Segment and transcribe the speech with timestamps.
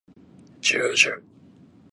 [0.61, 1.23] じゅじゅ